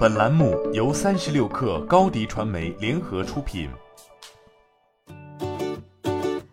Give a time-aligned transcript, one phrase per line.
[0.00, 3.68] 本栏目由三十六氪高低传媒联合出品。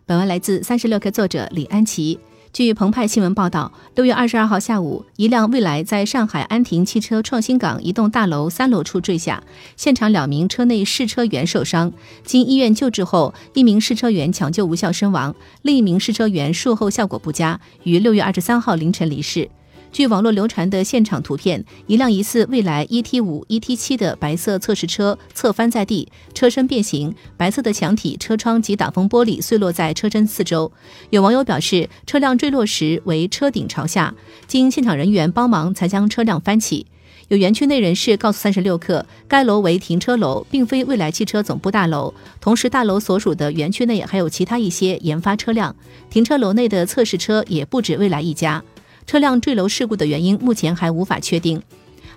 [0.06, 2.20] 本文来自三十六氪作者李安琪。
[2.52, 9.42] 据澎湃新闻报道，六月二十二号下午，一辆蔚来在上海安亭汽车创新港一栋大楼三楼处坠下，
[9.78, 11.94] 现场两名车内试车员受伤，
[12.26, 19.50] 经医院救治后，一名试车员抢救无效身亡，另一名试车员术后效果不佳，于六月二十三号凌晨离世。
[19.98, 30.72] 据网络流传的现场图片，一辆疑似蔚来 ET 五、ET 七的白色测试车侧翻在地，车身变形，白色的墙体、车窗及挡风玻璃碎落在车身四周。
[31.10, 34.14] 有网友表示，车辆坠落时为车顶朝下，
[34.46, 36.86] 经现场人员帮忙才将车辆翻起。
[37.30, 42.14] 有园区内人士告诉三十六氪，该楼为停车楼，并非蔚来汽车总部大楼。
[42.40, 45.76] 同时，大楼所属的园区内还有其他一些研发车辆，
[46.12, 48.64] 停车楼内的测试车也不止蔚来一家。
[49.08, 51.62] 车辆坠楼事故的原因目前还无法确定。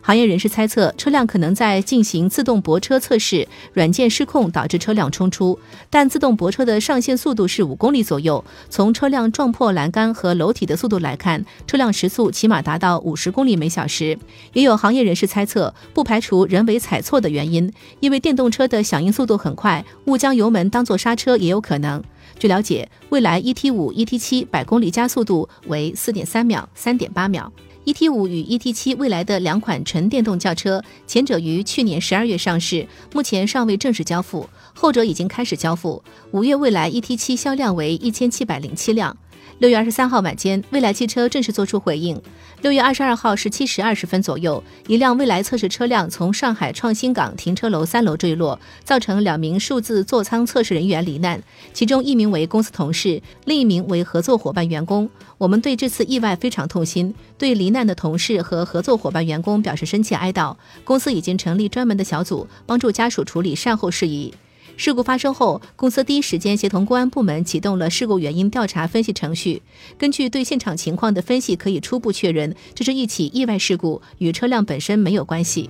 [0.02, 5.56] 行业人士猜测，车辆可能在进行自动泊车测试，软件失控导致车辆冲出。
[5.88, 14.18] 但自动泊车的上限速度是五公里左右，从车辆撞破栏杆和楼体的速度来看，车辆时速起码达到五十公里每小时。
[14.54, 22.02] 也有行业人士猜测，不排除人为踩错的原因，因为电动车的响应速度很快，误将油门当作刹车也有可能。
[22.38, 27.52] 据了解，蔚来 ET 五、ET 七百公里加速度为四点三秒、三点八秒。
[27.86, 36.02] ET 五与 ET 七未来的两款纯电动轿车，前者于去年十二月上市，目前尚未正式交付；后者已经开始交付。
[36.32, 39.16] 五月未来 ET 七销量为一千七百零七辆。
[39.58, 42.20] 六月二十三号晚间，蔚来汽车正式作出回应。
[42.62, 55.08] 六月二十二号十七时二十分左右，一辆蔚来测试车辆从上海创新港停车楼三楼坠落，造成两名数字座舱测试人员罹难，其中一名为公司同事，另一名为合作伙伴员工。
[55.38, 60.54] 我们对这次意外非常痛心，对罹难的同事和合作伙伴员工表示深切哀悼。
[60.84, 64.34] 公司已经成立专门的小组，帮助家属处理善后事宜。
[64.76, 69.62] 事故发生后，公司第一时间协同公安部门启动了事故原因调查分析程序。
[69.98, 75.68] 根据对现场情况的分析，可以初步确认这是一起意外事故，与车辆本身没有关系。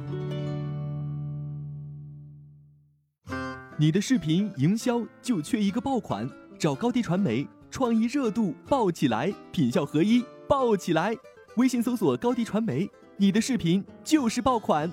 [3.78, 11.16] 你的视频营销就缺一个爆款，找高低传媒，创意热度爆起来，品效合一爆起来。
[11.56, 14.92] 微信搜索高低传媒，你的视频就是爆款。